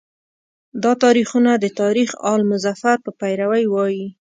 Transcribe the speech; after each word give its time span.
دا 0.83 0.91
تاریخونه 1.03 1.51
د 1.57 1.65
تاریخ 1.81 2.09
آل 2.31 2.41
مظفر 2.51 2.97
په 3.05 3.11
پیروی 3.19 3.63
وایي. 3.73 4.05